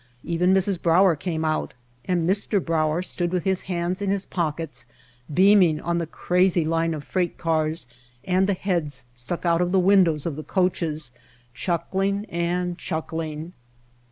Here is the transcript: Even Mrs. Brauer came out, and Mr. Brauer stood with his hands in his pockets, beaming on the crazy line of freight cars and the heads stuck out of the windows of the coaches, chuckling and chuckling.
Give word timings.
Even 0.23 0.51
Mrs. 0.51 0.81
Brauer 0.81 1.15
came 1.15 1.45
out, 1.45 1.75
and 2.05 2.27
Mr. 2.27 2.59
Brauer 2.59 3.03
stood 3.03 3.31
with 3.31 3.43
his 3.43 3.61
hands 3.69 4.01
in 4.01 4.09
his 4.09 4.25
pockets, 4.25 4.85
beaming 5.31 5.79
on 5.79 5.99
the 5.99 6.07
crazy 6.07 6.65
line 6.65 6.95
of 6.95 7.03
freight 7.03 7.37
cars 7.37 7.85
and 8.23 8.47
the 8.47 8.55
heads 8.55 9.05
stuck 9.13 9.45
out 9.45 9.61
of 9.61 9.71
the 9.71 9.79
windows 9.79 10.25
of 10.25 10.37
the 10.37 10.43
coaches, 10.43 11.11
chuckling 11.53 12.25
and 12.31 12.79
chuckling. 12.79 13.53